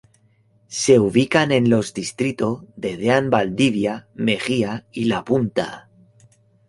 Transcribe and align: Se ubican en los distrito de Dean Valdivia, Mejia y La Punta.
Se 0.67 0.97
ubican 0.99 1.51
en 1.51 1.69
los 1.69 1.93
distrito 1.93 2.65
de 2.75 2.97
Dean 2.97 3.29
Valdivia, 3.29 4.07
Mejia 4.15 4.87
y 4.91 5.03
La 5.03 5.23
Punta. 5.23 5.91